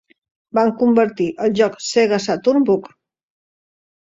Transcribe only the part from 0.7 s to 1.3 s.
convertir